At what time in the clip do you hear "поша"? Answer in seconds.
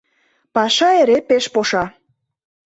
1.53-1.83